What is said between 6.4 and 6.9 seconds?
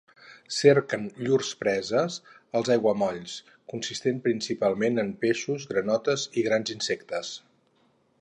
i grans